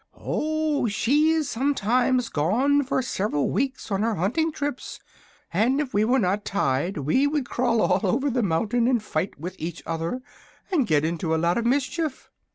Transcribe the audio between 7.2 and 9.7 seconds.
would crawl all over the mountain and fight with